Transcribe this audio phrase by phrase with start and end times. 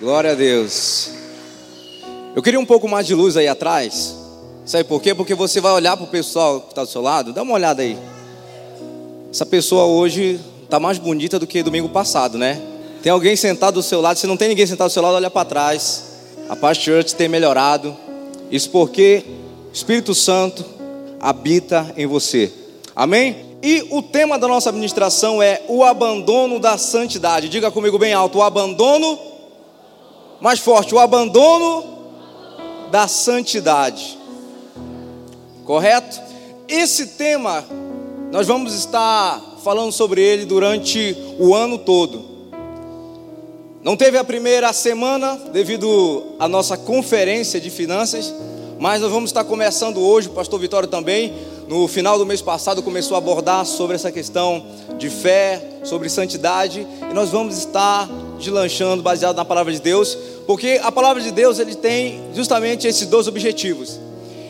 [0.00, 1.10] Glória a Deus.
[2.36, 4.14] Eu queria um pouco mais de luz aí atrás.
[4.64, 5.12] Sabe por quê?
[5.12, 7.32] Porque você vai olhar para o pessoal que está do seu lado.
[7.32, 7.98] Dá uma olhada aí.
[9.28, 12.62] Essa pessoa hoje está mais bonita do que domingo passado, né?
[13.02, 14.20] Tem alguém sentado do seu lado.
[14.20, 16.04] Se não tem ninguém sentado do seu lado, olha para trás.
[16.48, 17.96] A Paz Church tem melhorado.
[18.52, 19.24] Isso porque
[19.68, 20.64] o Espírito Santo
[21.20, 22.52] habita em você.
[22.94, 23.48] Amém?
[23.60, 27.48] E o tema da nossa administração é o abandono da santidade.
[27.48, 29.18] Diga comigo bem alto: o abandono,
[30.40, 31.84] mais forte, o abandono
[32.90, 34.18] da santidade.
[35.64, 36.20] Correto?
[36.68, 37.64] Esse tema,
[38.30, 42.24] nós vamos estar falando sobre ele durante o ano todo.
[43.82, 48.32] Não teve a primeira semana devido à nossa conferência de finanças,
[48.78, 51.32] mas nós vamos estar começando hoje, pastor Vitório também,
[51.68, 54.64] no final do mês passado começou a abordar sobre essa questão
[54.96, 58.08] de fé, sobre santidade, e nós vamos estar
[58.38, 63.06] deslanchando baseado na palavra de Deus, porque a palavra de Deus ele tem justamente esses
[63.06, 64.00] dois objetivos.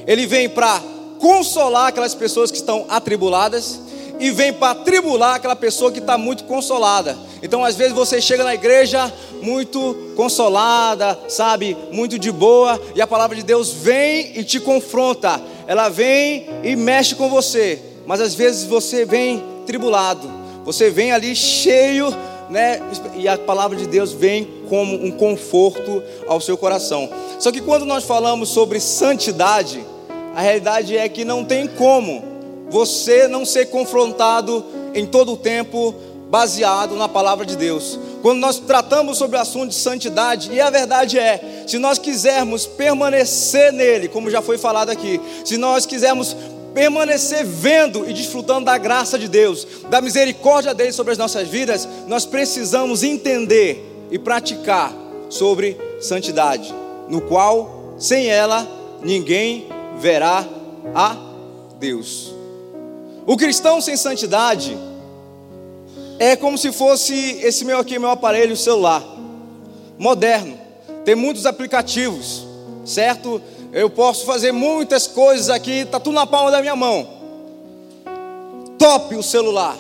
[0.07, 0.81] Ele vem para
[1.19, 3.81] consolar aquelas pessoas que estão atribuladas
[4.19, 7.17] e vem para tribular aquela pessoa que está muito consolada.
[7.43, 13.07] Então, às vezes você chega na igreja muito consolada, sabe, muito de boa, e a
[13.07, 18.35] palavra de Deus vem e te confronta ela vem e mexe com você, mas às
[18.35, 20.27] vezes você vem tribulado,
[20.65, 22.09] você vem ali cheio,
[22.49, 22.81] né?
[23.15, 27.11] E a palavra de Deus vem como um conforto ao seu coração.
[27.39, 29.85] Só que quando nós falamos sobre santidade,
[30.35, 32.38] a realidade é que não tem como
[32.71, 35.95] você não ser confrontado em todo o tempo
[36.29, 37.99] baseado na palavra de Deus.
[38.23, 42.67] Quando nós tratamos sobre o assunto de santidade, e a verdade é, se nós quisermos
[42.67, 46.37] permanecer nele, como já foi falado aqui, se nós quisermos
[46.75, 51.89] permanecer vendo e desfrutando da graça de Deus, da misericórdia dele sobre as nossas vidas,
[52.07, 54.93] nós precisamos entender e praticar
[55.29, 56.75] sobre santidade,
[57.09, 58.67] no qual, sem ela,
[59.03, 60.47] ninguém verá
[60.95, 61.17] a
[61.79, 62.38] Deus.
[63.29, 64.75] O cristão sem santidade,
[66.19, 67.13] é como se fosse
[67.43, 69.05] esse meu aqui, meu aparelho celular,
[69.99, 70.59] moderno.
[71.05, 72.47] Tem muitos aplicativos,
[72.87, 73.43] certo?
[73.71, 77.07] Eu posso fazer muitas coisas aqui, tá tudo na palma da minha mão.
[78.79, 79.77] Top o celular.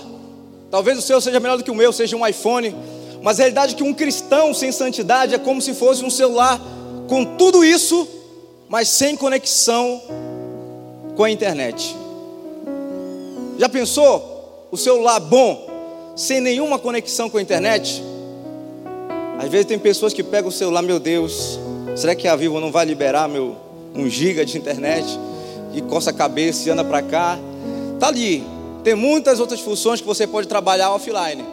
[0.70, 2.76] Talvez o seu seja melhor do que o meu, seja um iPhone.
[3.22, 6.60] Mas a realidade é que um cristão sem santidade é como se fosse um celular
[7.08, 8.06] com tudo isso,
[8.68, 10.02] mas sem conexão
[11.16, 11.96] com a internet.
[13.58, 14.68] Já pensou?
[14.70, 15.68] O celular bom,
[16.14, 18.00] sem nenhuma conexão com a internet.
[19.36, 21.58] Às vezes tem pessoas que pegam o celular, meu Deus,
[21.96, 23.56] será que a Vivo não vai liberar meu
[23.94, 25.18] um giga de internet?
[25.74, 27.36] E coça a cabeça e anda para cá.
[27.98, 28.44] Tá ali.
[28.84, 31.44] Tem muitas outras funções que você pode trabalhar offline.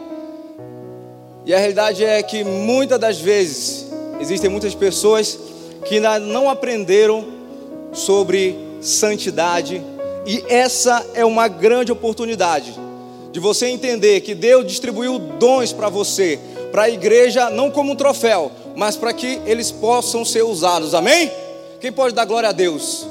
[1.44, 3.86] E a realidade é que muitas das vezes
[4.20, 5.38] existem muitas pessoas
[5.84, 7.24] que ainda não aprenderam
[7.92, 9.82] sobre santidade
[10.26, 12.74] e essa é uma grande oportunidade
[13.30, 16.38] de você entender que Deus distribuiu dons para você,
[16.72, 20.94] para a igreja, não como um troféu, mas para que eles possam ser usados.
[20.94, 21.30] Amém?
[21.80, 23.06] Quem pode dar glória a Deus?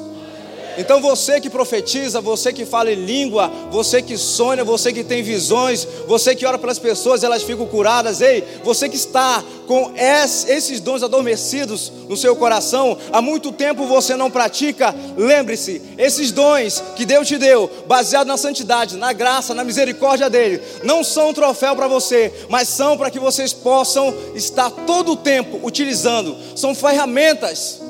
[0.78, 5.24] Então você que profetiza, você que fala em língua, você que sonha, você que tem
[5.24, 10.80] visões, você que ora pelas pessoas, elas ficam curadas, ei, você que está com esses
[10.80, 17.06] dons adormecidos no seu coração, há muito tempo você não pratica, lembre-se, esses dons que
[17.06, 21.76] Deus te deu, baseado na santidade, na graça, na misericórdia dele, não são um troféu
[21.76, 27.85] para você, mas são para que vocês possam estar todo o tempo utilizando, são ferramentas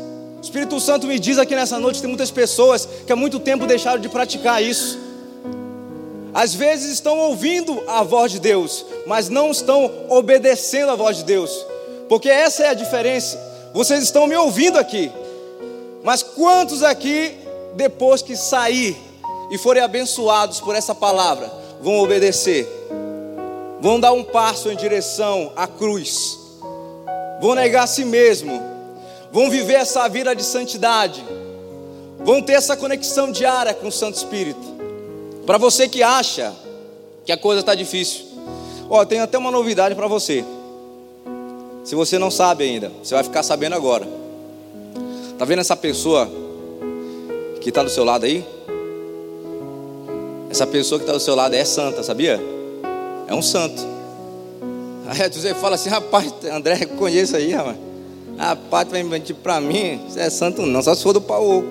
[0.45, 3.65] o Espírito Santo me diz aqui nessa noite: tem muitas pessoas que há muito tempo
[3.65, 4.99] deixaram de praticar isso.
[6.31, 11.23] Às vezes estão ouvindo a voz de Deus, mas não estão obedecendo a voz de
[11.23, 11.65] Deus,
[12.07, 13.39] porque essa é a diferença.
[13.73, 15.11] Vocês estão me ouvindo aqui,
[16.03, 17.35] mas quantos aqui,
[17.73, 18.95] depois que sair
[19.49, 21.51] e forem abençoados por essa palavra,
[21.81, 22.69] vão obedecer?
[23.81, 26.37] Vão dar um passo em direção à cruz,
[27.41, 28.74] vão negar a si mesmo
[29.35, 31.21] vão viver essa vida de santidade,
[32.23, 34.65] vão ter essa conexão diária com o Santo Espírito.
[35.45, 36.55] Para você que acha
[37.25, 38.27] que a coisa está difícil,
[38.89, 40.45] ó, tem até uma novidade para você.
[41.83, 44.07] Se você não sabe ainda, você vai ficar sabendo agora.
[45.37, 46.31] Tá vendo essa pessoa
[47.59, 48.41] que está do seu lado aí?
[50.49, 52.39] Essa pessoa que está do seu lado é santa, sabia?
[53.27, 53.85] É um santo.
[55.07, 57.94] Aí você fala assim, rapaz, André, conheço aí, rapaz.
[58.37, 61.59] Rapaz, tu vai mentir para mim, você é santo não, só se for do pau
[61.59, 61.67] oco.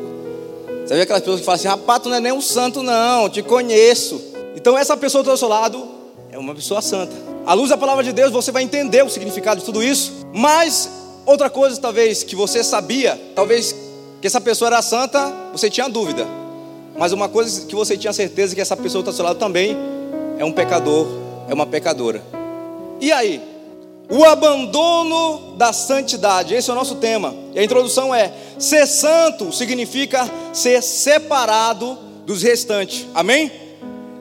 [0.84, 3.28] Você vê aquelas pessoas que falam assim, rapaz, tu não é nem um santo não,
[3.28, 4.20] te conheço.
[4.56, 5.87] Então essa pessoa do seu lado
[6.31, 7.12] é uma pessoa santa.
[7.46, 10.26] À luz da palavra de Deus, você vai entender o significado de tudo isso.
[10.32, 10.88] Mas
[11.26, 13.75] outra coisa talvez que você sabia, talvez
[14.20, 16.26] que essa pessoa era santa, você tinha dúvida.
[16.96, 19.76] Mas uma coisa que você tinha certeza que essa pessoa ao seu lado também
[20.38, 21.06] é um pecador,
[21.49, 22.22] é uma pecadora.
[23.00, 23.53] E aí?
[24.10, 27.34] O abandono da santidade, esse é o nosso tema.
[27.54, 33.06] E a introdução é: ser santo significa ser separado dos restantes.
[33.14, 33.50] Amém?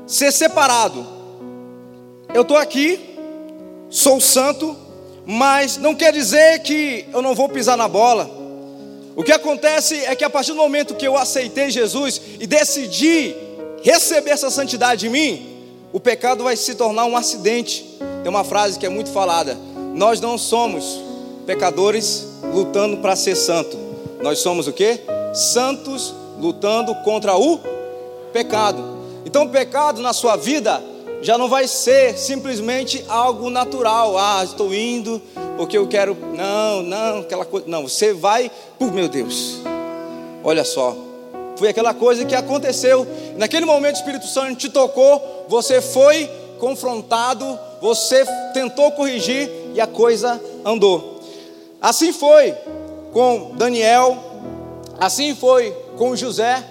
[0.07, 1.06] Ser separado.
[2.33, 3.00] Eu estou aqui,
[3.89, 4.75] sou santo,
[5.25, 8.30] mas não quer dizer que eu não vou pisar na bola.
[9.15, 13.35] O que acontece é que a partir do momento que eu aceitei Jesus e decidi
[13.83, 15.53] receber essa santidade em mim,
[15.91, 17.85] o pecado vai se tornar um acidente.
[18.24, 19.56] Tem uma frase que é muito falada:
[19.94, 21.00] Nós não somos
[21.45, 23.78] pecadores lutando para ser santo.
[24.22, 25.00] Nós somos o que?
[25.34, 27.60] Santos lutando contra o
[28.31, 28.84] pecado.
[29.25, 30.81] Então, o pecado na sua vida
[31.22, 34.18] já não vai ser simplesmente algo natural.
[34.18, 35.22] Ah, estou indo
[35.57, 36.18] porque eu quero.
[36.36, 37.68] Não, não, aquela coisa.
[37.68, 38.51] Não, você vai.
[38.80, 39.60] Por meu Deus,
[40.44, 40.95] olha só.
[41.56, 43.06] Foi aquela coisa que aconteceu.
[43.38, 46.28] Naquele momento o Espírito Santo te tocou, você foi
[46.60, 51.20] confrontado, você tentou corrigir e a coisa andou.
[51.81, 52.54] Assim foi
[53.12, 54.18] com Daniel,
[55.00, 56.64] assim foi com José.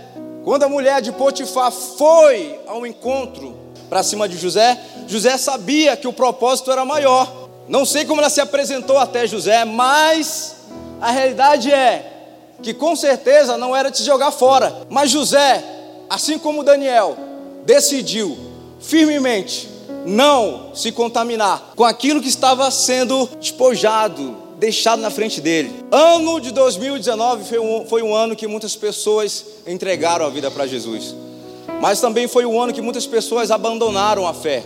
[0.44, 3.54] Quando a mulher de Potifar foi ao encontro
[3.88, 7.30] para cima de José, José sabia que o propósito era maior.
[7.68, 10.56] Não sei como ela se apresentou até José, mas
[11.00, 12.10] a realidade é
[12.62, 14.86] que com certeza não era se jogar fora.
[14.88, 15.62] Mas José,
[16.08, 17.16] assim como Daniel,
[17.64, 18.36] decidiu
[18.80, 19.71] firmemente
[20.04, 25.84] não se contaminar com aquilo que estava sendo despojado, deixado na frente dele.
[25.90, 30.66] Ano de 2019 foi um, foi um ano que muitas pessoas entregaram a vida para
[30.66, 31.14] Jesus.
[31.80, 34.64] Mas também foi o ano que muitas pessoas abandonaram a fé,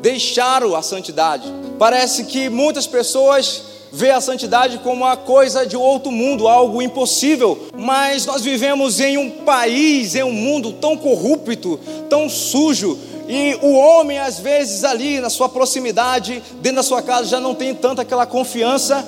[0.00, 1.52] deixaram a santidade.
[1.78, 3.62] Parece que muitas pessoas
[3.92, 7.66] vê a santidade como uma coisa de outro mundo, algo impossível.
[7.76, 13.72] Mas nós vivemos em um país, em um mundo tão corrupto, tão sujo, e o
[13.72, 18.02] homem, às vezes, ali na sua proximidade, dentro da sua casa, já não tem tanta
[18.02, 19.04] aquela confiança.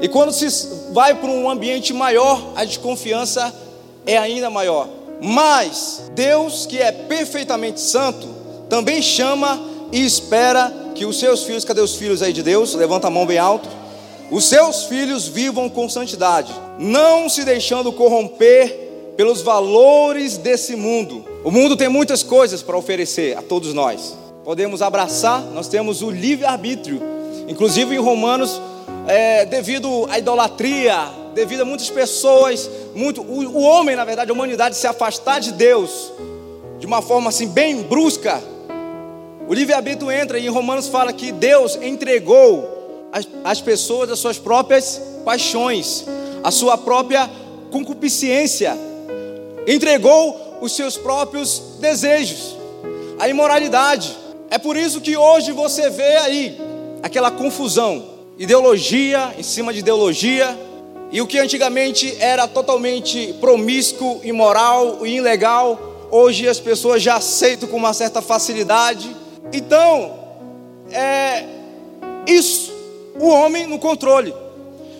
[0.00, 0.48] E quando se
[0.92, 3.54] vai para um ambiente maior, a desconfiança
[4.04, 4.88] é ainda maior.
[5.20, 8.26] Mas Deus, que é perfeitamente santo,
[8.68, 9.62] também chama
[9.92, 12.74] e espera que os seus filhos, cadê os filhos aí de Deus?
[12.74, 13.68] Levanta a mão bem alto.
[14.30, 21.31] Os seus filhos vivam com santidade, não se deixando corromper pelos valores desse mundo.
[21.44, 24.16] O mundo tem muitas coisas para oferecer a todos nós.
[24.44, 27.02] Podemos abraçar, nós temos o livre-arbítrio.
[27.48, 28.60] Inclusive em Romanos,
[29.08, 30.96] é, devido à idolatria,
[31.34, 35.50] devido a muitas pessoas, muito, o, o homem, na verdade, a humanidade se afastar de
[35.52, 36.12] Deus
[36.78, 38.40] de uma forma assim bem brusca.
[39.48, 44.38] O livre-arbítrio entra e em Romanos fala que Deus entregou as, as pessoas as suas
[44.38, 46.04] próprias paixões,
[46.44, 47.28] a sua própria
[47.72, 48.76] concupiscência,
[49.66, 52.56] entregou os seus próprios desejos,
[53.18, 54.16] a imoralidade.
[54.48, 56.60] É por isso que hoje você vê aí
[57.02, 58.04] aquela confusão,
[58.38, 60.56] ideologia em cima de ideologia,
[61.10, 67.68] e o que antigamente era totalmente promíscuo, imoral e ilegal, hoje as pessoas já aceitam
[67.68, 69.16] com uma certa facilidade.
[69.52, 70.16] Então,
[70.92, 71.44] é
[72.24, 72.72] isso,
[73.18, 74.32] o homem no controle.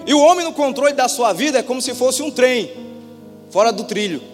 [0.04, 2.72] E o homem no controle da sua vida é como se fosse um trem
[3.48, 4.31] fora do trilho.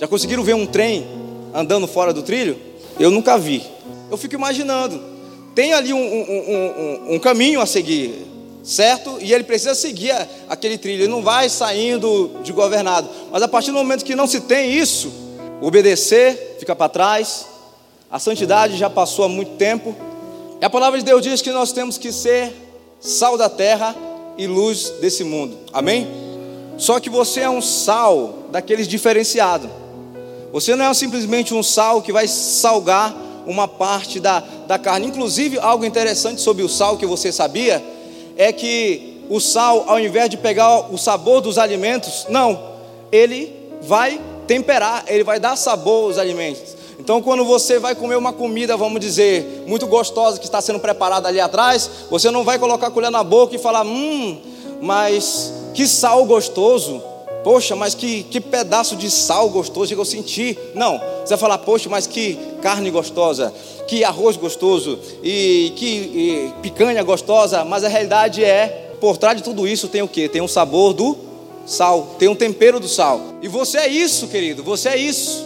[0.00, 1.06] Já conseguiram ver um trem
[1.54, 2.58] andando fora do trilho?
[2.98, 3.62] Eu nunca vi.
[4.10, 4.98] Eu fico imaginando.
[5.54, 8.30] Tem ali um, um, um, um caminho a seguir
[8.62, 9.18] certo?
[9.20, 10.14] E ele precisa seguir
[10.48, 13.08] aquele trilho, ele não vai saindo de governado.
[13.30, 15.12] Mas a partir do momento que não se tem isso,
[15.60, 17.46] obedecer fica para trás,
[18.10, 19.94] a santidade já passou há muito tempo.
[20.60, 22.52] E a palavra de Deus diz que nós temos que ser
[23.00, 23.94] sal da terra
[24.36, 26.06] e luz desse mundo, amém?
[26.76, 29.68] Só que você é um sal daqueles diferenciado.
[30.52, 33.14] Você não é simplesmente um sal que vai salgar
[33.46, 35.06] uma parte da, da carne.
[35.06, 37.82] Inclusive, algo interessante sobre o sal que você sabia
[38.36, 42.60] é que o sal, ao invés de pegar o sabor dos alimentos, não,
[43.12, 46.80] ele vai temperar, ele vai dar sabor aos alimentos.
[46.98, 51.28] Então, quando você vai comer uma comida, vamos dizer, muito gostosa que está sendo preparada
[51.28, 54.38] ali atrás, você não vai colocar a colher na boca e falar, hum,
[54.82, 57.02] mas que sal gostoso.
[57.42, 60.58] Poxa, mas que, que pedaço de sal gostoso que eu senti.
[60.74, 63.52] Não, você vai falar, poxa, mas que carne gostosa
[63.90, 69.42] que arroz gostoso e que e picanha gostosa, mas a realidade é, por trás de
[69.42, 70.28] tudo isso tem o que?
[70.28, 71.18] Tem um sabor do
[71.66, 73.20] sal, tem um tempero do sal.
[73.42, 75.44] E você é isso, querido, você é isso.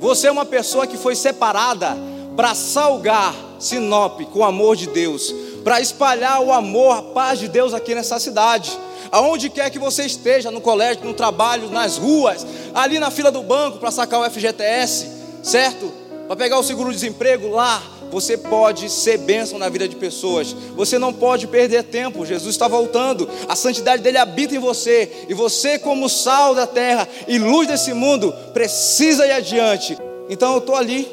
[0.00, 1.96] Você é uma pessoa que foi separada
[2.34, 5.32] para salgar Sinop com o amor de Deus,
[5.64, 8.70] para espalhar o amor, a paz de Deus aqui nessa cidade.
[9.10, 12.44] aonde quer que você esteja, no colégio, no trabalho, nas ruas,
[12.74, 15.06] ali na fila do banco para sacar o FGTS,
[15.40, 15.92] certo?
[16.26, 17.80] Para pegar o seguro-desemprego lá,
[18.10, 20.54] você pode ser bênção na vida de pessoas.
[20.76, 22.24] Você não pode perder tempo.
[22.24, 23.28] Jesus está voltando.
[23.48, 25.26] A santidade dele habita em você.
[25.28, 29.98] E você, como sal da terra e luz desse mundo, precisa ir adiante.
[30.28, 31.08] Então eu estou ali.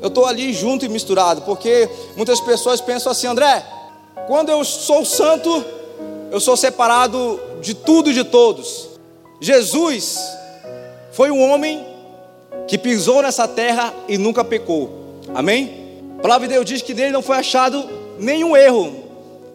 [0.00, 1.42] Eu estou ali junto e misturado.
[1.42, 3.64] Porque muitas pessoas pensam assim, André,
[4.28, 5.64] quando eu sou santo,
[6.30, 8.90] eu sou separado de tudo e de todos.
[9.40, 10.18] Jesus
[11.12, 11.82] foi um homem
[12.68, 15.16] que pisou nessa terra e nunca pecou.
[15.34, 16.02] Amém?
[16.18, 19.02] A palavra de Deus diz que dele não foi achado nenhum erro.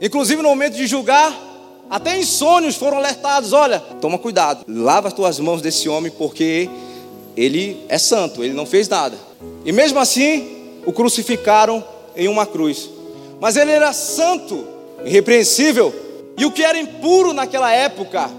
[0.02, 1.32] Inclusive no momento de julgar,
[1.88, 6.68] até insônios foram alertados: olha, toma cuidado, lava as tuas mãos desse homem, porque
[7.38, 9.16] ele é santo, ele não fez nada.
[9.64, 12.90] E mesmo assim, o crucificaram em uma cruz.
[13.44, 14.66] Mas ele era santo,
[15.04, 15.94] irrepreensível,
[16.38, 18.32] e o que era impuro naquela época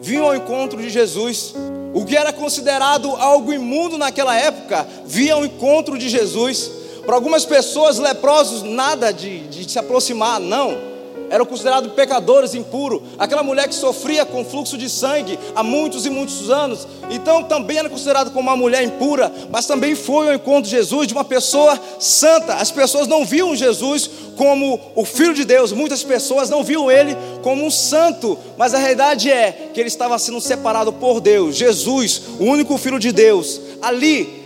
[0.00, 1.52] vinha ao encontro de Jesus.
[1.92, 6.70] O que era considerado algo imundo naquela época vinha ao encontro de Jesus.
[7.04, 10.93] Para algumas pessoas, leprosos, nada de, de se aproximar, não.
[11.34, 13.02] Eram considerados pecadores impuros.
[13.18, 16.86] Aquela mulher que sofria com fluxo de sangue há muitos e muitos anos.
[17.10, 21.08] Então também era considerado como uma mulher impura, mas também foi ao encontro de Jesus,
[21.08, 22.54] de uma pessoa santa.
[22.54, 27.16] As pessoas não viam Jesus como o Filho de Deus, muitas pessoas não viam ele
[27.42, 31.56] como um santo, mas a realidade é que ele estava sendo separado por Deus.
[31.56, 34.40] Jesus, o único Filho de Deus, ali,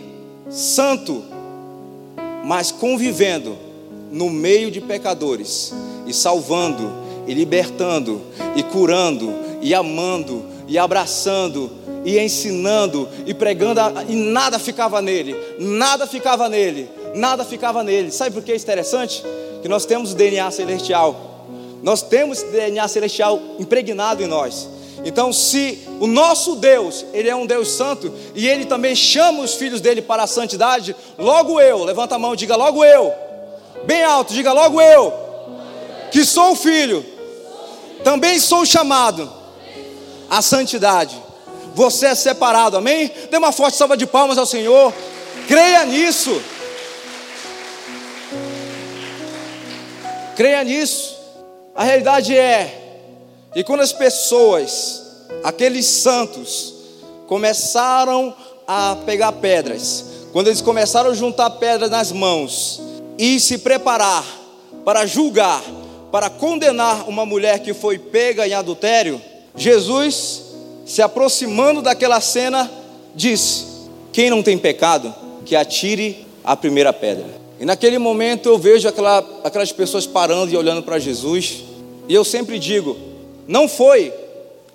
[0.49, 1.23] santo,
[2.43, 3.59] mas convivendo
[4.11, 5.75] no meio de pecadores
[6.09, 6.91] e salvando
[7.27, 8.23] e libertando
[8.57, 11.71] e curando e amando e abraçando
[12.05, 18.11] e ensinando e pregando e nada ficava nele, nada ficava nele, nada ficava nele.
[18.11, 19.23] Sabe por que é interessante?
[19.63, 21.45] Que nós temos DNA celestial.
[21.83, 24.69] Nós temos DNA celestial impregnado em nós.
[25.05, 29.55] Então, se o nosso Deus, Ele é um Deus santo, e Ele também chama os
[29.55, 33.13] filhos dele para a santidade, logo eu, levanta a mão diga logo eu,
[33.85, 35.28] bem alto, diga logo eu,
[36.11, 37.05] que sou filho,
[38.03, 39.31] também sou chamado
[40.31, 41.17] à santidade.
[41.75, 43.11] Você é separado, amém?
[43.31, 44.93] Dê uma forte salva de palmas ao Senhor,
[45.47, 46.43] creia nisso.
[50.37, 51.17] Creia nisso.
[51.75, 52.79] A realidade é
[53.55, 55.03] e quando as pessoas,
[55.43, 56.75] aqueles santos,
[57.27, 58.35] começaram
[58.67, 62.81] a pegar pedras, quando eles começaram a juntar pedras nas mãos
[63.19, 64.25] e se preparar
[64.85, 65.63] para julgar,
[66.11, 69.21] para condenar uma mulher que foi pega em adultério,
[69.57, 70.43] Jesus,
[70.87, 72.71] se aproximando daquela cena,
[73.15, 73.67] disse:
[74.13, 77.27] Quem não tem pecado, que atire a primeira pedra.
[77.61, 81.65] E naquele momento eu vejo aquela, aquelas pessoas parando e olhando para Jesus,
[82.09, 82.97] e eu sempre digo:
[83.47, 84.13] não foi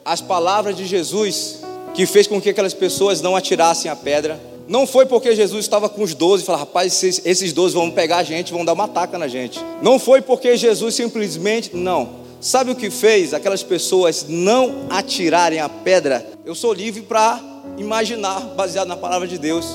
[0.03, 1.59] as palavras de Jesus
[1.93, 4.39] que fez com que aquelas pessoas não atirassem a pedra.
[4.67, 8.17] Não foi porque Jesus estava com os doze e falou, rapaz, esses doze vão pegar
[8.17, 9.59] a gente, vão dar uma taca na gente.
[9.81, 12.23] Não foi porque Jesus simplesmente, não.
[12.39, 16.25] Sabe o que fez aquelas pessoas não atirarem a pedra?
[16.45, 17.41] Eu sou livre para
[17.77, 19.65] imaginar, baseado na palavra de Deus.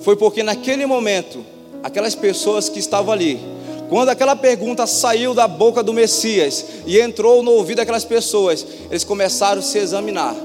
[0.00, 1.44] Foi porque naquele momento,
[1.82, 3.40] aquelas pessoas que estavam ali,
[3.88, 9.04] quando aquela pergunta saiu da boca do Messias e entrou no ouvido daquelas pessoas, eles
[9.04, 10.36] começaram a se examinar.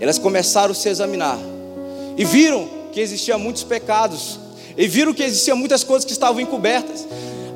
[0.00, 1.38] Elas começaram a se examinar
[2.16, 4.38] e viram que existiam muitos pecados,
[4.76, 7.06] e viram que existiam muitas coisas que estavam encobertas.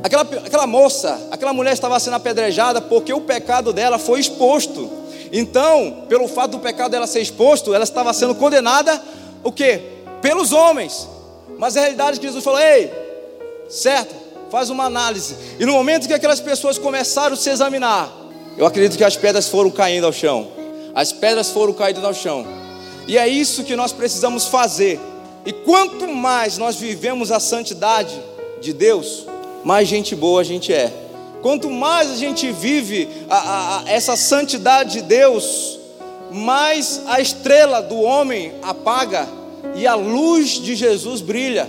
[0.02, 4.90] Aquela, aquela moça, aquela mulher estava sendo apedrejada porque o pecado dela foi exposto.
[5.32, 9.00] Então, pelo fato do pecado dela ser exposto, ela estava sendo condenada
[9.44, 9.80] o quê?
[10.20, 11.08] Pelos homens.
[11.58, 12.90] Mas a realidade é que Jesus falou: "Ei,
[13.68, 14.22] certo?
[14.52, 15.34] faz uma análise.
[15.58, 18.12] E no momento que aquelas pessoas começaram a se examinar,
[18.58, 20.52] eu acredito que as pedras foram caindo ao chão.
[20.94, 22.46] As pedras foram caindo ao chão.
[23.08, 25.00] E é isso que nós precisamos fazer.
[25.44, 28.20] E quanto mais nós vivemos a santidade
[28.60, 29.26] de Deus,
[29.64, 30.92] mais gente boa a gente é.
[31.42, 35.80] Quanto mais a gente vive a, a, a essa santidade de Deus,
[36.30, 39.28] mais a estrela do homem apaga
[39.74, 41.68] e a luz de Jesus brilha.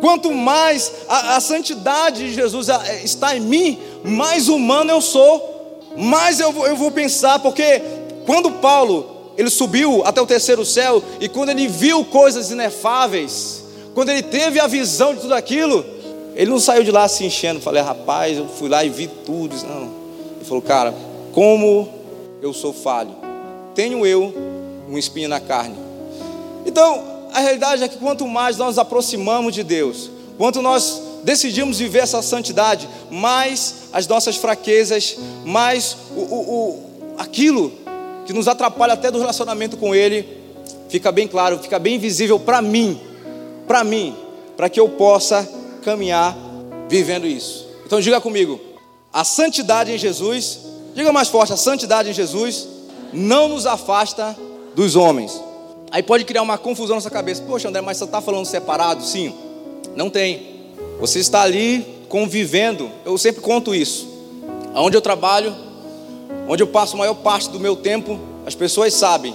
[0.00, 2.68] Quanto mais a, a santidade de Jesus
[3.04, 7.80] está em mim, mais humano eu sou, mais eu, eu vou pensar, porque
[8.26, 13.64] quando Paulo ele subiu até o terceiro céu e quando ele viu coisas inefáveis,
[13.94, 15.84] quando ele teve a visão de tudo aquilo,
[16.34, 19.54] ele não saiu de lá se enchendo, falei, rapaz, eu fui lá e vi tudo,
[19.66, 19.90] não.
[20.36, 20.94] Ele falou, cara,
[21.32, 21.88] como
[22.42, 23.14] eu sou falho,
[23.74, 24.32] tenho eu
[24.88, 25.76] um espinho na carne.
[26.64, 27.02] Então,
[27.32, 32.00] a realidade é que quanto mais nós nos aproximamos de Deus, quanto nós decidimos viver
[32.00, 36.86] essa santidade, mais as nossas fraquezas, mais o, o, o
[37.18, 37.72] aquilo
[38.26, 40.26] que nos atrapalha até do relacionamento com Ele,
[40.88, 43.00] fica bem claro, fica bem visível para mim,
[43.66, 44.14] para mim,
[44.56, 45.48] para que eu possa
[45.82, 46.36] caminhar
[46.88, 47.66] vivendo isso.
[47.86, 48.60] Então diga comigo,
[49.12, 50.58] a santidade em Jesus,
[50.94, 52.68] diga mais forte, a santidade em Jesus
[53.12, 54.36] não nos afasta
[54.74, 55.40] dos homens.
[55.90, 57.42] Aí pode criar uma confusão na sua cabeça.
[57.42, 59.02] Poxa, André, mas você está falando separado?
[59.02, 59.32] Sim,
[59.94, 60.74] não tem.
[61.00, 62.90] Você está ali convivendo.
[63.04, 64.06] Eu sempre conto isso.
[64.74, 65.54] Onde eu trabalho,
[66.48, 69.34] onde eu passo a maior parte do meu tempo, as pessoas sabem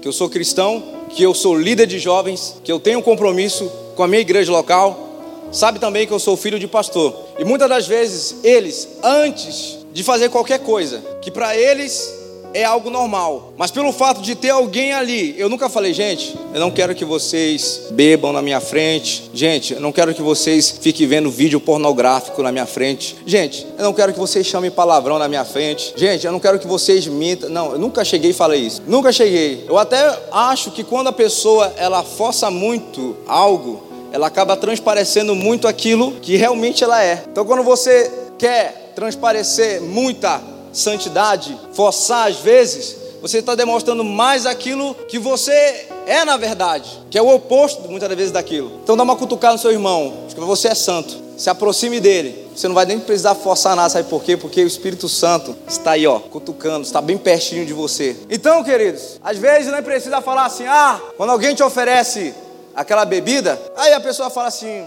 [0.00, 3.70] que eu sou cristão, que eu sou líder de jovens, que eu tenho um compromisso
[3.94, 5.08] com a minha igreja local.
[5.52, 7.14] Sabe também que eu sou filho de pastor.
[7.38, 12.19] E muitas das vezes eles, antes de fazer qualquer coisa, que para eles
[12.52, 13.52] é algo normal.
[13.56, 17.04] Mas pelo fato de ter alguém ali, eu nunca falei, gente, eu não quero que
[17.04, 19.30] vocês bebam na minha frente.
[19.32, 23.16] Gente, eu não quero que vocês fiquem vendo vídeo pornográfico na minha frente.
[23.26, 25.92] Gente, eu não quero que vocês chamem palavrão na minha frente.
[25.96, 27.48] Gente, eu não quero que vocês mintam.
[27.48, 28.82] Não, eu nunca cheguei e falei isso.
[28.86, 29.64] Nunca cheguei.
[29.68, 35.68] Eu até acho que quando a pessoa ela força muito algo, ela acaba transparecendo muito
[35.68, 37.24] aquilo que realmente ela é.
[37.30, 40.40] Então quando você quer transparecer muita
[40.72, 47.18] santidade, forçar às vezes, você está demonstrando mais aquilo que você é na verdade, que
[47.18, 48.80] é o oposto muitas vezes daquilo.
[48.82, 52.48] Então dá uma cutucada no seu irmão, que você é santo, se aproxime dele.
[52.54, 54.36] Você não vai nem precisar forçar nada, sabe por quê?
[54.36, 58.16] Porque o Espírito Santo está aí, ó, cutucando, está bem pertinho de você.
[58.28, 62.34] Então, queridos, às vezes não é precisa falar assim, ah, quando alguém te oferece
[62.74, 64.84] aquela bebida, aí a pessoa fala assim,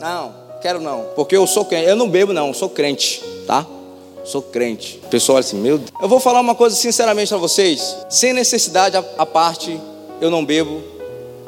[0.00, 3.66] não, quero não, porque eu sou crente, eu não bebo não, eu sou crente, tá?
[4.24, 5.00] Sou crente.
[5.04, 5.90] O pessoal olha assim, meu Deus.
[6.00, 9.80] Eu vou falar uma coisa sinceramente para vocês, sem necessidade à parte,
[10.20, 10.82] eu não bebo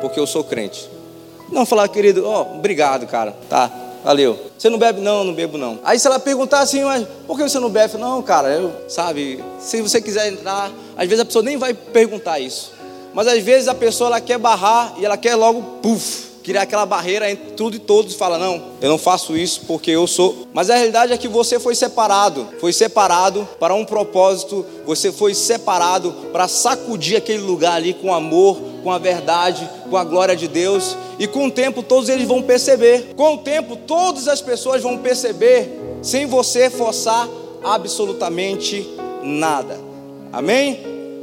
[0.01, 0.89] porque eu sou crente.
[1.51, 3.71] Não falar, querido, ó, oh, obrigado, cara, tá,
[4.05, 4.39] valeu.
[4.59, 5.01] Você não bebe?
[5.01, 5.79] Não, não bebo não.
[5.85, 7.97] Aí se ela perguntar assim, mas por que você não bebe?
[7.97, 12.41] Não, cara, eu, sabe, se você quiser entrar, às vezes a pessoa nem vai perguntar
[12.41, 12.73] isso.
[13.15, 16.87] Mas às vezes a pessoa ela quer barrar e ela quer logo, puf, criar aquela
[16.87, 20.47] barreira entre tudo e todos e fala: Não, eu não faço isso porque eu sou.
[20.55, 25.35] Mas a realidade é que você foi separado, foi separado para um propósito, você foi
[25.35, 30.47] separado para sacudir aquele lugar ali com amor, com a verdade, com a glória de
[30.47, 30.97] Deus.
[31.19, 33.15] E com o tempo todos eles vão perceber.
[33.17, 35.69] Com o tempo todas as pessoas vão perceber,
[36.01, 37.29] sem você forçar
[37.65, 38.87] absolutamente
[39.21, 39.81] nada.
[40.33, 40.79] Amém?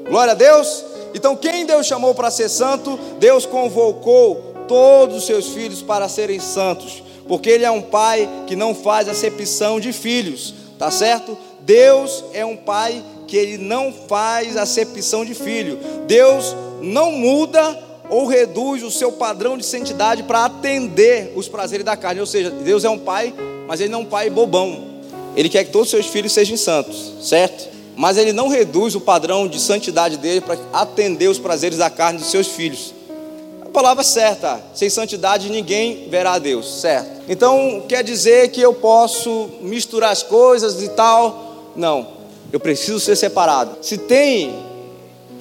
[0.10, 0.84] Glória a Deus.
[1.16, 6.40] Então, quem Deus chamou para ser santo, Deus convocou todos os seus filhos para serem
[6.40, 11.38] santos, porque Ele é um pai que não faz acepção de filhos, tá certo?
[11.60, 15.78] Deus é um pai que Ele não faz acepção de filho.
[16.08, 21.96] Deus não muda ou reduz o seu padrão de santidade para atender os prazeres da
[21.96, 22.22] carne.
[22.22, 23.32] Ou seja, Deus é um pai,
[23.68, 24.86] mas Ele não é um pai bobão.
[25.36, 27.70] Ele quer que todos os seus filhos sejam santos, certo?
[27.96, 32.18] Mas Ele não reduz o padrão de santidade dele para atender os prazeres da carne
[32.18, 33.03] dos seus filhos
[33.74, 34.62] palavra certa.
[34.74, 37.24] Sem santidade ninguém verá a Deus, certo?
[37.28, 41.72] Então quer dizer que eu posso misturar as coisas e tal?
[41.76, 42.08] Não.
[42.52, 43.78] Eu preciso ser separado.
[43.82, 44.54] Se tem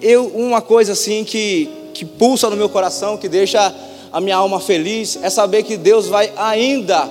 [0.00, 3.72] eu uma coisa assim que que pulsa no meu coração, que deixa
[4.10, 7.08] a minha alma feliz, é saber que Deus vai ainda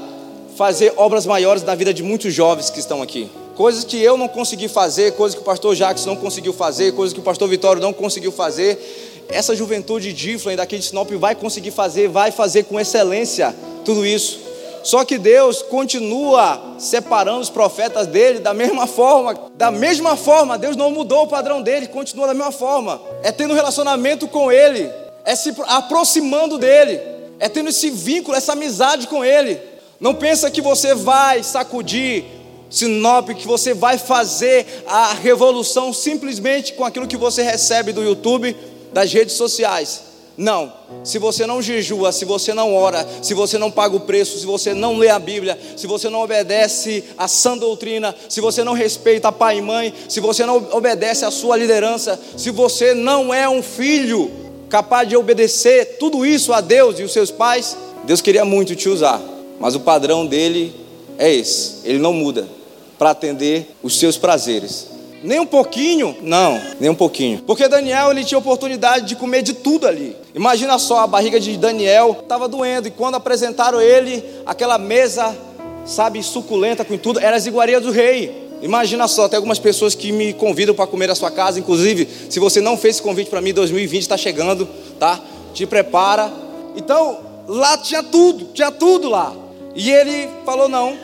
[0.55, 3.29] fazer obras maiores na vida de muitos jovens que estão aqui.
[3.55, 7.13] Coisas que eu não consegui fazer, coisas que o pastor Jacques não conseguiu fazer, coisas
[7.13, 11.35] que o pastor Vitório não conseguiu fazer essa juventude de Iflin daqui de Sinop vai
[11.35, 14.39] conseguir fazer, vai fazer com excelência tudo isso.
[14.83, 20.75] Só que Deus continua separando os profetas dele da mesma forma, da mesma forma, Deus
[20.75, 22.99] não mudou o padrão dele, continua da mesma forma.
[23.21, 24.89] É tendo relacionamento com ele,
[25.23, 26.99] é se aproximando dele,
[27.39, 29.59] é tendo esse vínculo, essa amizade com ele.
[29.99, 32.25] Não pensa que você vai sacudir
[32.71, 38.55] Sinop, que você vai fazer a revolução simplesmente com aquilo que você recebe do YouTube
[38.93, 40.11] das redes sociais.
[40.37, 40.73] Não,
[41.03, 44.45] se você não jejua, se você não ora, se você não paga o preço, se
[44.45, 48.73] você não lê a Bíblia, se você não obedece a sã doutrina, se você não
[48.73, 53.47] respeita pai e mãe, se você não obedece a sua liderança, se você não é
[53.47, 54.31] um filho
[54.69, 58.87] capaz de obedecer tudo isso a Deus e os seus pais, Deus queria muito te
[58.87, 59.21] usar,
[59.59, 60.73] mas o padrão dele
[61.17, 62.47] é esse, ele não muda
[62.97, 64.87] para atender os seus prazeres.
[65.23, 66.17] Nem um pouquinho?
[66.21, 67.43] Não, nem um pouquinho.
[67.45, 70.15] Porque Daniel ele tinha oportunidade de comer de tudo ali.
[70.33, 75.37] Imagina só, a barriga de Daniel estava doendo e quando apresentaram ele aquela mesa,
[75.85, 78.49] sabe, suculenta com tudo, era as iguarias do rei.
[78.63, 82.39] Imagina só, tem algumas pessoas que me convidam para comer na sua casa, inclusive, se
[82.39, 84.67] você não fez esse convite para mim, 2020 está chegando,
[84.99, 85.19] tá?
[85.53, 86.31] Te prepara.
[86.75, 89.33] Então, lá tinha tudo, tinha tudo lá.
[89.75, 90.95] E ele falou não.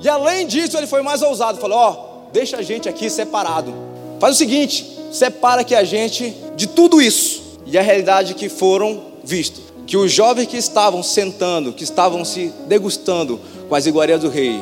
[0.00, 3.72] E além disso, ele foi mais ousado, falou: "Ó, deixa a gente aqui separado.
[4.20, 9.00] Faz o seguinte: separa que a gente de tudo isso e a realidade que foram
[9.22, 9.62] vistos.
[9.86, 14.60] Que os jovens que estavam sentando, que estavam se degustando com as iguarias do rei,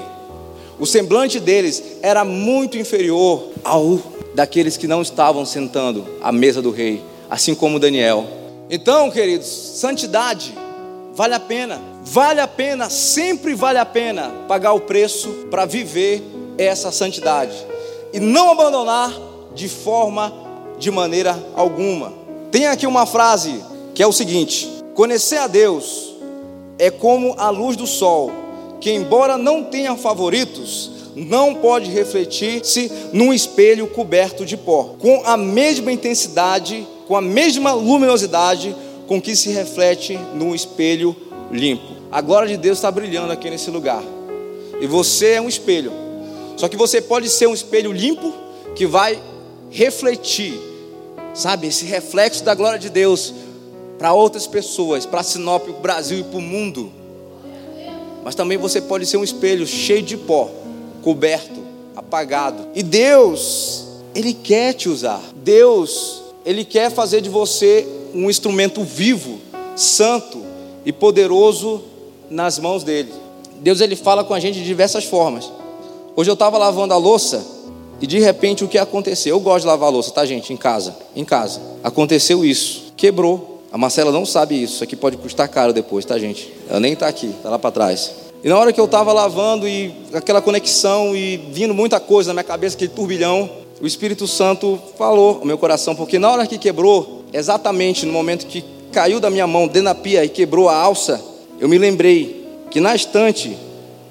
[0.79, 4.01] o semblante deles era muito inferior ao
[4.35, 8.27] daqueles que não estavam sentando à mesa do rei, assim como Daniel.
[8.69, 10.53] Então, queridos, santidade
[11.15, 16.23] vale a pena, vale a pena, sempre vale a pena pagar o preço para viver
[16.59, 17.55] essa santidade
[18.13, 19.13] e não abandonar
[19.55, 20.33] de forma,
[20.79, 22.13] de maneira alguma.
[22.51, 23.63] Tem aqui uma frase
[23.95, 26.15] que é o seguinte: conhecer a Deus
[26.79, 28.31] é como a luz do sol,
[28.81, 35.37] que embora não tenha favoritos, não pode refletir-se num espelho coberto de pó, com a
[35.37, 38.75] mesma intensidade, com a mesma luminosidade
[39.07, 41.15] com que se reflete num espelho
[41.51, 41.93] limpo.
[42.11, 44.03] A glória de Deus está brilhando aqui nesse lugar,
[44.81, 45.93] e você é um espelho.
[46.57, 48.33] Só que você pode ser um espelho limpo
[48.75, 49.21] que vai
[49.71, 50.55] refletir,
[51.35, 53.35] sabe, esse reflexo da glória de Deus
[53.99, 56.93] para outras pessoas, para Sinop, para o Brasil e para o mundo.
[58.25, 60.51] Mas também você pode ser um espelho cheio de pó
[61.03, 61.61] coberto,
[61.97, 62.69] apagado.
[62.75, 63.85] E Deus,
[64.15, 65.21] Ele quer te usar.
[65.37, 69.41] Deus, Ele quer fazer de você um instrumento vivo,
[69.77, 70.43] santo
[70.85, 71.83] e poderoso
[72.31, 73.13] nas mãos dele.
[73.61, 75.51] Deus ele fala com a gente de diversas formas.
[76.15, 77.43] Hoje eu estava lavando a louça
[77.99, 79.35] e de repente o que aconteceu?
[79.35, 80.53] Eu gosto de lavar a louça, tá gente?
[80.53, 81.59] Em casa, em casa.
[81.83, 83.63] Aconteceu isso, quebrou.
[83.73, 84.75] A Marcela não sabe isso.
[84.75, 86.53] Isso aqui pode custar caro depois, tá gente?
[86.69, 88.13] Ela nem está aqui, está lá para trás.
[88.45, 92.35] E na hora que eu estava lavando e aquela conexão e vindo muita coisa na
[92.35, 93.49] minha cabeça, aquele turbilhão,
[93.81, 98.47] o Espírito Santo falou ao meu coração, porque na hora que quebrou, exatamente no momento
[98.47, 101.25] que caiu da minha mão dentro da pia e quebrou a alça,
[101.59, 103.57] eu me lembrei que na estante